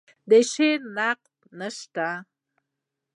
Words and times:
د 0.29 0.31
شعر 0.51 0.79
نقد 0.97 1.31
نشته 1.59 2.07